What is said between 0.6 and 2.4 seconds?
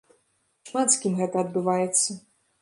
Шмат з кім гэта адбываецца.